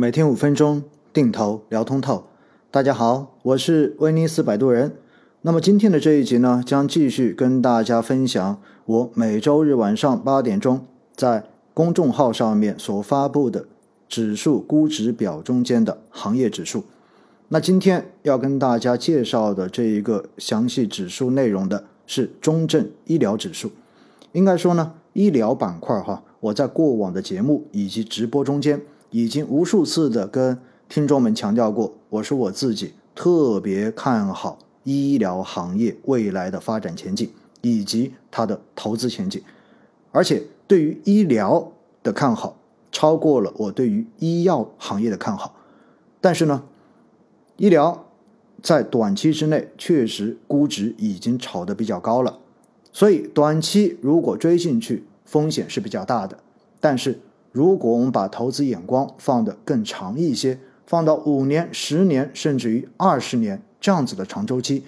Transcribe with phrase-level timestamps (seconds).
[0.00, 2.26] 每天五分钟，定投聊通透。
[2.70, 4.94] 大家好，我是威尼斯摆渡人。
[5.42, 13.66] 那么今天的这一集呢，将继续跟大家分享我每周日晚上八点钟在公众号上面所发布的
[14.08, 16.84] 指数估值表中间的行业指数。
[17.48, 23.72] 那今天要跟大家介绍的这一个详细指数内容的是中证医疗指数。
[24.30, 26.22] 应该说呢，医疗板块哈。
[26.38, 28.80] 我在过往的节目以及直播中间，
[29.10, 39.42] 已经无数次的跟听众们强调过，我说我自己特别看好医疗行业未来的发展前景以及它的投资前景，
[40.12, 42.56] 而且对于医疗的看好
[42.90, 45.54] 超过了我对于医药行业的看好。
[46.20, 46.64] 但是呢，
[47.56, 48.06] 医疗
[48.62, 52.38] 在短期之内确实估值已经炒得比较高了，
[52.92, 55.04] 所以短期如果追进去。
[55.28, 56.38] 风险是比较大的，
[56.80, 57.20] 但是
[57.58, 64.84] 如果我们把投资眼光放得更长一些，放到五年、十年，甚至于二十年这样子的长周期，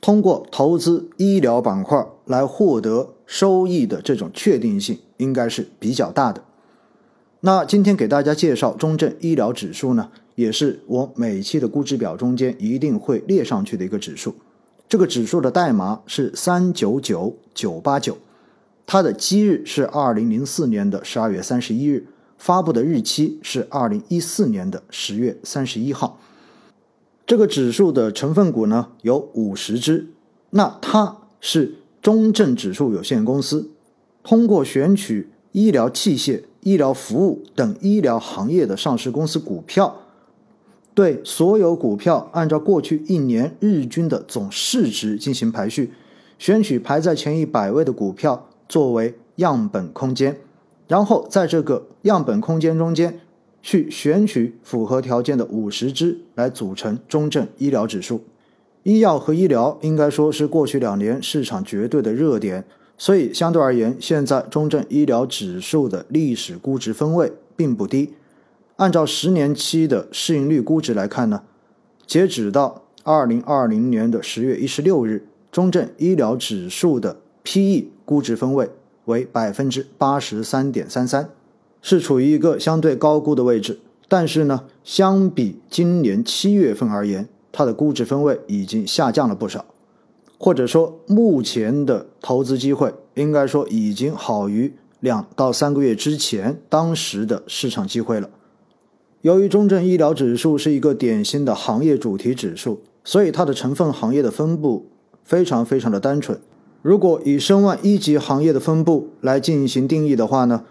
[0.00, 6.42] 通过投资医疗板块来获得收益的这种确定性，应该是比较大的。
[7.40, 14.34] 那今天给大家介绍中证医疗指数呢，也是我每期的估值表中间一定会列上去的一个指数。
[14.88, 18.16] 这个指数的代码是三九九九八九。
[18.92, 26.18] 它的基日是二零零四年的十二月三十一日，发布的日期是二零一四年的十月三十一号。
[27.24, 30.08] 这个指数的成分股呢有五十只，
[30.50, 33.70] 那它是中证指数有限公司
[34.24, 39.98] 通过选取医疗器械、医疗服务等医疗行业的上市公司股票，
[40.94, 45.92] 对所有股票按照过去一年日均的总市值进行排序，
[46.40, 48.48] 选取排在前一百位的股票。
[48.70, 50.38] 作为样本空间，
[50.86, 53.18] 然后在这个样本空间中间
[53.60, 58.22] 去选取符合条件的五十只来组成中证医疗指数。
[58.84, 62.64] 医药和医疗应该说是过去两年市场绝对的热点，
[62.96, 68.14] 所以相对而言，现在中证医疗指数的历史估值分位并不低。
[68.76, 71.42] 按照十年期的市盈率估值来看呢，
[72.06, 77.90] 截止到二零二零年的十月一十六日，中证医疗指数的 P/E。
[78.10, 78.68] 估值分位
[79.04, 81.30] 为百分之八十三点三三，
[81.80, 83.78] 是处于一个相对高估的位置。
[84.08, 89.64] 但是呢，相比今年七月份而言，它的估值分位已经下降了不少，
[90.40, 98.28] 或者说目前的投资机会应该说已经好于两到三个月之前当时的市场机会了。
[99.20, 104.88] 由于中证医疗指数是一个典型的行业主题指数，所以它的成分行业的分布
[105.22, 106.40] 非常非常的单纯。
[106.82, 110.64] 如果以申万一级行业的分布来进行定义的话呢，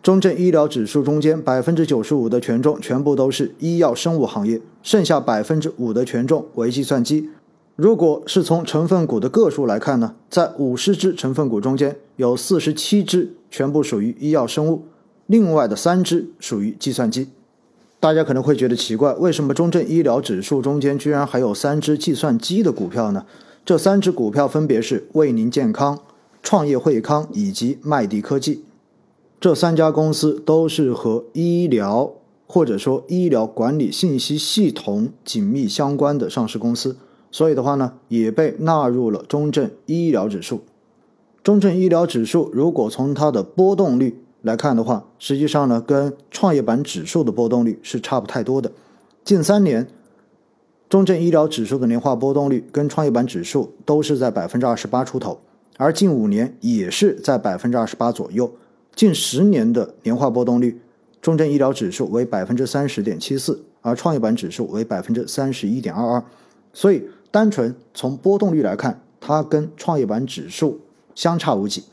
[0.00, 7.28] 中证医疗指数中间百分之九十五的权重全部都是医药生物行业，剩下百分之五的权重为计算机。
[7.74, 14.84] 如果是从成分股的个数来看呢，在五十只成分股中间有四十七只全部属于医药生物，
[15.26, 17.28] 另外的三只属于计算机。
[17.98, 23.26] 大家可能会觉得奇怪，为什么中证医疗指数中间居然还有三只计算机的股票呢？
[23.68, 25.98] 这三只股票分别是卫宁健康、
[26.42, 28.64] 创业惠康以及麦迪科技。
[29.38, 32.14] 这三家公司都是和医疗
[32.46, 36.96] 或者说医疗管理信息系统紧密相关的上市公司，
[37.30, 40.62] 所以的话呢，也被纳入了中证医疗指数。
[41.42, 48.72] 中证医疗指数如果从它的波动率来看的话，实际上呢，跟创业板指数的波动率是差不太多的。
[49.22, 49.86] 近三年。
[50.88, 55.38] 中证医疗指数的年化波动率跟创业板指数都是在百分之二十八出头，
[55.76, 58.50] 而近五年也是在百分之二十八左右。
[58.94, 60.80] 近十年的年化波动率，
[61.20, 66.24] 中证医疗指数为百分之三十点七四，而创业板指数为百分之三十一点二二。
[66.72, 70.80] 所以，单纯从波动率来看，它跟创业板指数
[71.14, 71.84] 相差无几。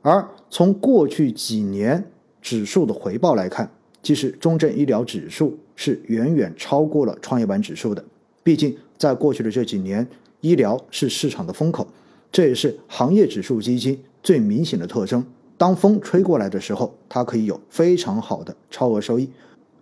[0.00, 2.10] 而从过去几年
[2.40, 3.70] 指数的回报来看，
[4.02, 8.02] 其实中证医疗指数是远远超过了创业板指数的。
[8.42, 10.06] 毕竟，在过去的这几年，
[10.40, 11.86] 医疗是市场的风口，
[12.30, 15.24] 这也是行业指数基金最明显的特征。
[15.56, 19.28] 当风吹过来的时候，它可以有非常好的超额收益。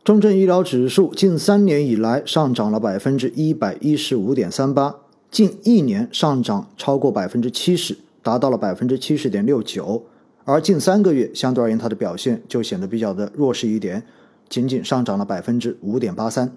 [0.04, 4.94] 中证医疗指数近三年以来上涨了百分之一百一十五点三八，
[5.30, 10.04] 近一年上涨超过百分之七十，达到了百分之七十点六九。
[10.44, 14.02] 而近三个月相对而言，它的表现就显得比较的弱势一点，
[14.48, 16.50] 仅仅上涨了百分之五点八三。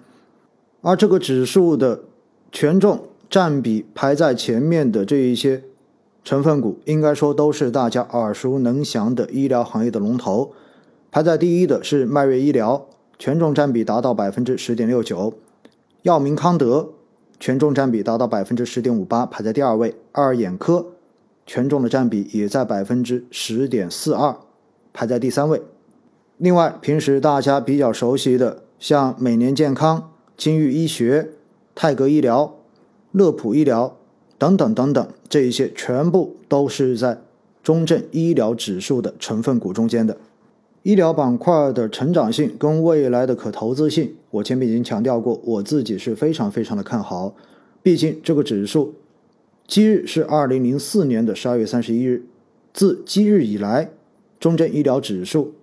[0.84, 2.02] 而这个指数的
[2.52, 5.64] 权重占比排在前面的这一些
[6.22, 10.52] 成分股，应该说都是大家耳熟能详的医疗行业的龙头。
[11.10, 12.86] 排在第一的是迈瑞医疗，
[13.18, 15.32] 权重占比达到百分之十点六九；
[16.02, 16.90] 药明康德
[17.40, 20.84] 权重占比达到百分之十点五八，排在第二位；二眼科
[21.46, 24.36] 权重的占比也在百分之十点四二，
[24.92, 25.62] 排在第三位。
[26.36, 31.30] 另外，平时大家比较熟悉的，像每年健康、金域医学、
[31.74, 32.56] 泰格医疗、
[33.12, 33.96] 乐普医疗
[34.36, 37.20] 等等等等，这一些全部都是在
[37.62, 40.16] 中证医疗指数的成分股中间的。
[40.82, 47.34] 医疗板块的成长性跟未来的可投资性，我前面已经强调过，我自己是非常非常的看好。
[47.82, 48.94] 毕竟这个指数
[49.66, 52.26] 基日是二零零四年的十二月三十一日，
[52.74, 53.88] 自基日以来，
[54.38, 55.54] 中证医疗指数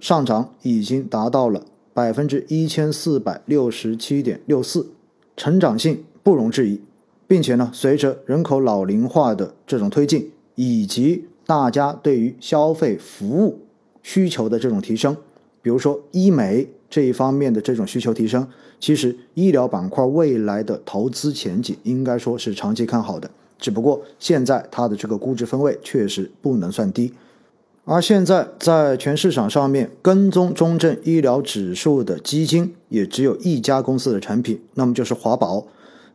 [0.00, 1.62] 上涨已经达到了
[1.94, 4.88] 百分之一千四百六十七点六四，
[5.36, 6.80] 成长性不容置疑。
[7.26, 13.60] 并且呢，随着人口老龄化的这种推进，以及大家对于消费服务。
[14.02, 15.16] 需求的这种提升，
[15.62, 18.46] 比如说医美这一方面的这种需求提升，
[18.78, 23.30] 其实医疗板块未来的投资前景应该说是长期看好的。
[23.58, 27.14] 只不过现在它的这个估值分位确实不能算低。
[27.84, 35.66] 而现在在全市场上面跟踪中证医疗指数的基金也只有一家公司的产品，那么就是华宝。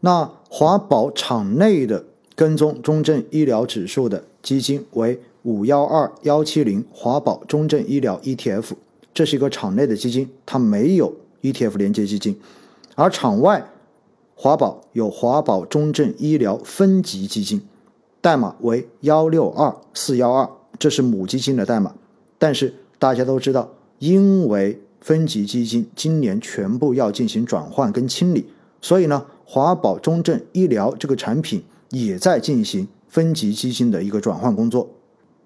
[0.02, 2.06] 那华宝场内的
[2.36, 5.20] 跟踪中证医疗指数的基金为。
[5.44, 8.72] 五幺二幺七零华宝中证医疗 ETF，
[9.14, 12.38] 这是一个场内的基金，它没有 ETF 连接基金，
[12.96, 13.66] 而场外
[14.36, 17.62] 华宝有华宝中证医疗分级基金，
[18.20, 20.50] 代码为幺六二四幺二，
[20.80, 21.94] 这是母基金的代码。
[22.38, 28.48] 但是大家都知道，因为分级基金今年全部要进行转换跟清理，
[28.82, 34.90] 所以呢，华宝中证医疗这个产品也在进行分级基金的一个转换工作。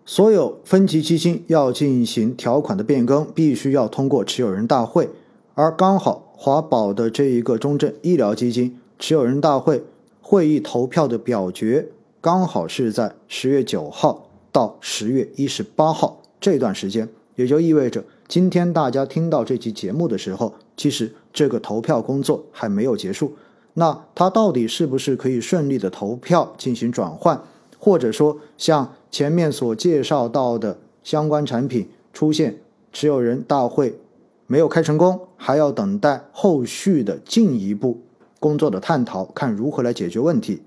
[0.06, 5.10] 所有分级基金要进行条款的变更，必须要通过持有人大会，
[5.54, 9.84] 而刚好华宝的这一个中证医疗基金持有人大会
[10.20, 11.88] 会议投票的表决，
[12.20, 23.34] 刚好是在十月九号到十月一十八号这段时间，也就意味着今天大家听到这期节目的时候，其实这个投票工作还没有结束。
[23.74, 27.42] 那它到底是不是可以顺利的投票进行转换？
[27.80, 32.60] 或者说，像前面所介绍到的相关产品出现
[32.94, 34.00] 持有人大会
[34.46, 38.00] 没有开成功，还要等待后续的进一步
[38.40, 40.62] 工作的探讨，看如何来解决问题，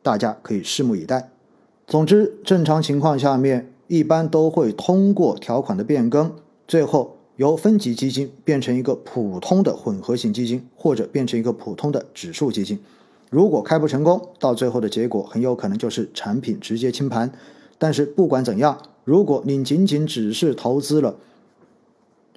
[0.00, 1.28] 大家可以拭目以待。
[1.86, 6.32] 总之，正常情况下面一般都会通过条款的变更，
[6.66, 12.78] 最后由分级基金变成一个普通的混合型基金，或者变成一个普通的指数基金。
[13.30, 17.30] 如果开不成功，到最后的结果很有可能就是产品直接清盘。
[17.78, 21.16] 但是不管怎样，如果你仅仅只是投资了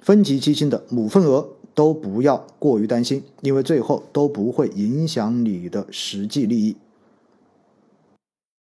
[0.02, 6.76] 分级基金的母份额，都不要过于担心，因为最后都不会影响你的实际利益。